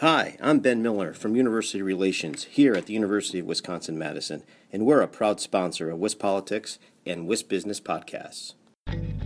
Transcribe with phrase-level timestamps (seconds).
[0.00, 4.86] Hi, I'm Ben Miller from University Relations here at the University of Wisconsin Madison, and
[4.86, 8.54] we're a proud sponsor of WIS Politics and WIS Business Podcasts.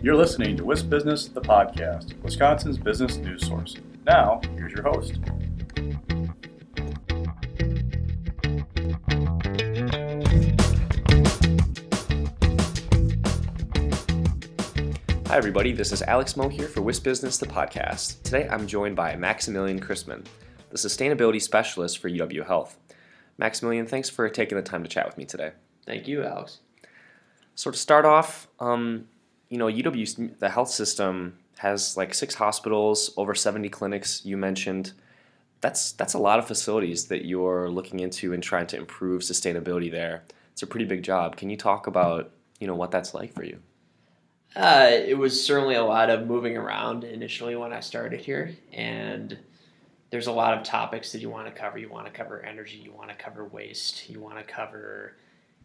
[0.00, 3.74] You're listening to WIS Business, the podcast, Wisconsin's business news source.
[4.06, 5.18] Now, here's your host.
[15.26, 15.72] Hi, everybody.
[15.72, 18.22] This is Alex Moe here for WIS Business, the podcast.
[18.22, 20.24] Today I'm joined by Maximilian Chrisman,
[20.70, 22.78] the sustainability specialist for UW Health.
[23.38, 25.52] Maximilian, thanks for taking the time to chat with me today.
[25.86, 26.58] Thank you, Alex.
[27.54, 29.06] So, to start off, um,
[29.48, 34.92] you know, UW, the health system has like six hospitals, over 70 clinics, you mentioned.
[35.60, 39.90] That's, that's a lot of facilities that you're looking into and trying to improve sustainability
[39.90, 40.22] there.
[40.52, 41.36] It's a pretty big job.
[41.36, 42.30] Can you talk about,
[42.60, 43.58] you know, what that's like for you?
[44.56, 49.38] Uh, it was certainly a lot of moving around initially when I started here, and
[50.10, 51.78] there's a lot of topics that you want to cover.
[51.78, 55.14] You want to cover energy, you want to cover waste, you want to cover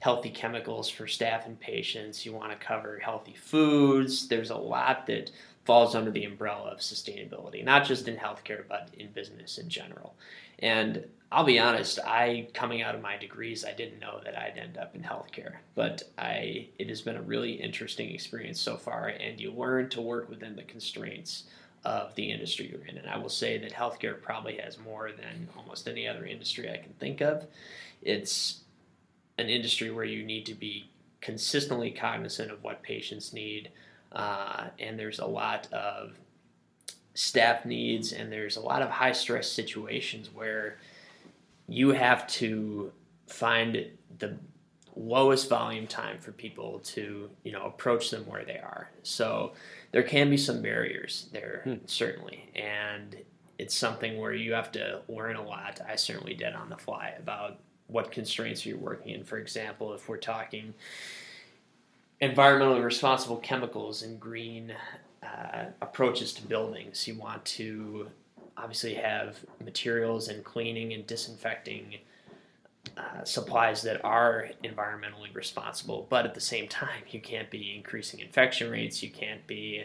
[0.00, 4.28] healthy chemicals for staff and patients, you want to cover healthy foods.
[4.28, 5.30] There's a lot that
[5.64, 10.14] falls under the umbrella of sustainability, not just in healthcare, but in business in general.
[10.58, 14.58] And I'll be honest, I coming out of my degrees, I didn't know that I'd
[14.58, 19.06] end up in healthcare, but I it has been a really interesting experience so far,
[19.06, 21.44] and you learn to work within the constraints
[21.84, 22.98] of the industry you're in.
[22.98, 26.78] And I will say that healthcare probably has more than almost any other industry I
[26.78, 27.46] can think of.
[28.02, 28.60] It's
[29.38, 30.88] an industry where you need to be
[31.20, 33.70] consistently cognizant of what patients need,
[34.12, 36.12] uh, and there's a lot of
[37.14, 40.78] staff needs, and there's a lot of high stress situations where
[41.68, 42.92] you have to
[43.26, 43.86] find
[44.18, 44.36] the
[44.96, 48.90] lowest volume time for people to you know approach them where they are.
[49.02, 49.52] So
[49.92, 51.74] there can be some barriers there hmm.
[51.86, 52.50] certainly.
[52.54, 53.16] And
[53.58, 55.80] it's something where you have to learn a lot.
[55.88, 59.24] I certainly did on the fly about what constraints you're working in.
[59.24, 60.74] For example if we're talking
[62.22, 64.72] environmentally responsible chemicals and green
[65.22, 68.06] uh, approaches to buildings you want to
[68.56, 71.96] obviously have materials and cleaning and disinfecting
[72.96, 78.20] uh, supplies that are environmentally responsible, but at the same time, you can't be increasing
[78.20, 79.02] infection rates.
[79.02, 79.84] You can't be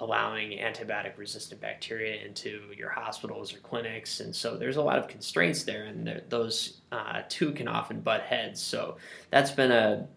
[0.00, 4.18] allowing antibiotic resistant bacteria into your hospitals or clinics.
[4.18, 8.22] And so there's a lot of constraints there, and those uh, two can often butt
[8.22, 8.60] heads.
[8.60, 8.96] So
[9.30, 10.08] that's been a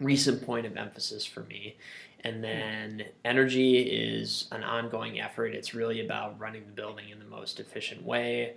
[0.00, 1.76] recent point of emphasis for me.
[2.20, 5.54] And then energy is an ongoing effort.
[5.54, 8.54] It's really about running the building in the most efficient way,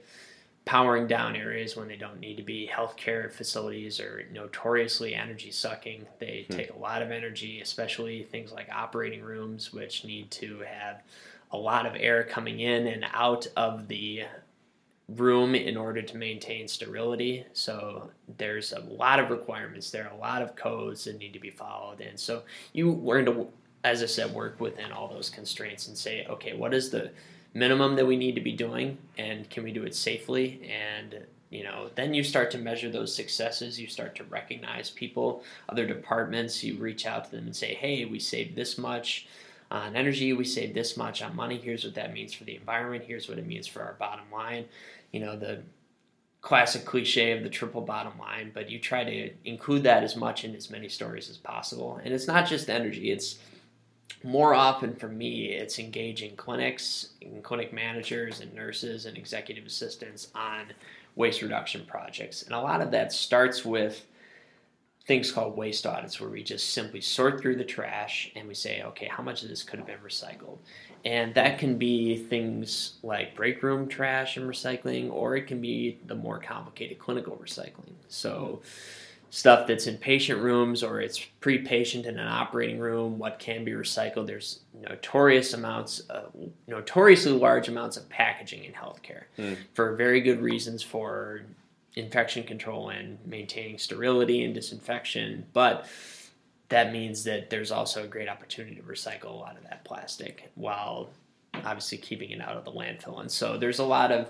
[0.66, 2.70] powering down areas when they don't need to be.
[2.72, 6.06] Healthcare facilities are notoriously energy sucking.
[6.20, 6.56] They hmm.
[6.56, 11.02] take a lot of energy, especially things like operating rooms, which need to have
[11.52, 14.24] a lot of air coming in and out of the
[15.10, 17.46] room in order to maintain sterility.
[17.54, 21.50] So there's a lot of requirements there, a lot of codes that need to be
[21.50, 22.02] followed.
[22.02, 23.48] And so you learn to,
[23.84, 27.12] as I said, work within all those constraints and say, okay, what is the
[27.54, 30.70] minimum that we need to be doing and can we do it safely?
[30.72, 33.78] And you know, then you start to measure those successes.
[33.78, 36.64] You start to recognize people, other departments.
[36.64, 39.28] You reach out to them and say, hey, we saved this much
[39.70, 41.58] on energy, we saved this much on money.
[41.58, 43.06] Here's what that means for the environment.
[43.06, 44.66] Here's what it means for our bottom line
[45.12, 45.62] you know the
[46.42, 50.44] classic cliche of the triple bottom line, but you try to include that as much
[50.44, 52.00] in as many stories as possible.
[52.04, 53.38] And it's not just energy, it's
[54.24, 60.30] more often for me, it's engaging clinics and clinic managers and nurses and executive assistants
[60.36, 60.74] on
[61.16, 62.44] waste reduction projects.
[62.44, 64.06] And a lot of that starts with
[65.06, 68.84] things called waste audits where we just simply sort through the trash and we say,
[68.84, 70.60] okay, how much of this could have been recycled?
[71.04, 76.00] And that can be things like break room trash and recycling, or it can be
[76.06, 77.94] the more complicated clinical recycling.
[78.08, 78.62] So,
[79.32, 83.64] stuff that's in patient rooms or it's pre patient in an operating room, what can
[83.64, 84.28] be recycled.
[84.28, 86.34] There's notorious amounts, of,
[86.68, 89.58] notoriously large amounts of packaging in healthcare mm.
[89.74, 91.44] for very good reasons for
[91.96, 95.46] infection control and maintaining sterility and disinfection.
[95.54, 95.88] But
[96.68, 100.52] that means that there's also a great opportunity to recycle a lot of that plastic
[100.56, 101.10] while
[101.54, 103.22] obviously keeping it out of the landfill.
[103.22, 104.28] And so there's a lot of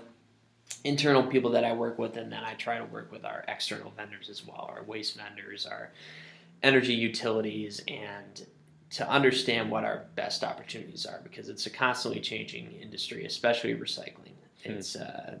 [0.84, 3.92] internal people that I work with, and then I try to work with our external
[3.96, 5.90] vendors as well, our waste vendors, our
[6.62, 8.46] energy utilities, and
[8.90, 14.34] to understand what our best opportunities are because it's a constantly changing industry, especially recycling.
[14.64, 14.72] Hmm.
[14.72, 15.38] It's uh,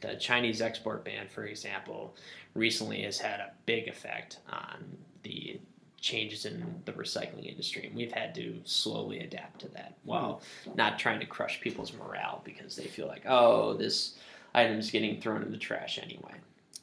[0.00, 2.14] the Chinese export ban, for example,
[2.54, 5.58] recently has had a big effect on the
[6.00, 10.40] changes in the recycling industry, and we've had to slowly adapt to that while
[10.76, 14.14] not trying to crush people's morale because they feel like, oh, this
[14.58, 16.34] items getting thrown in the trash anyway.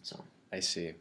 [0.03, 0.93] So I see.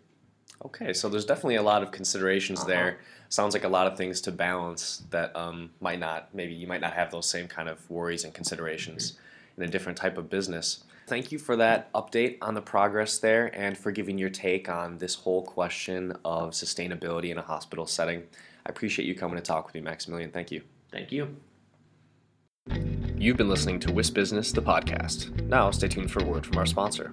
[0.65, 2.69] Okay, so there's definitely a lot of considerations Uh-huh.
[2.69, 2.99] there.
[3.29, 6.81] Sounds like a lot of things to balance that um, might not, maybe you might
[6.81, 9.19] not have those same kind of worries and considerations
[9.57, 10.85] in a different type of business.
[11.07, 14.99] Thank you for that update on the progress there and for giving your take on
[14.99, 18.23] this whole question of sustainability in a hospital setting.
[18.65, 20.31] I appreciate you coming to talk with me, Maximilian.
[20.31, 20.63] Thank you.
[20.91, 21.37] thank you.
[23.25, 25.31] You've been listening to WIS Business, the podcast.
[25.45, 27.13] Now, stay tuned for a word from our sponsor.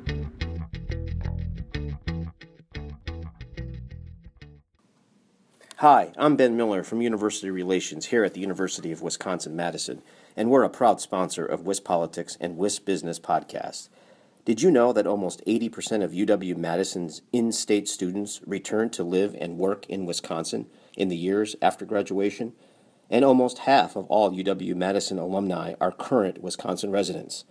[5.77, 10.01] Hi, I'm Ben Miller from University Relations here at the University of Wisconsin Madison,
[10.36, 13.89] and we're a proud sponsor of WIS Politics and WIS Business Podcast.
[14.44, 19.36] Did you know that almost 80% of UW Madison's in state students return to live
[19.39, 20.68] and work in Wisconsin
[20.98, 22.53] in the years after graduation?
[23.11, 27.43] And almost half of all UW Madison alumni are current Wisconsin residents.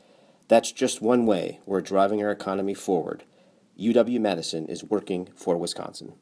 [0.48, 3.24] That's just one way we're driving our economy forward.
[3.78, 6.14] UW Madison is working for Wisconsin.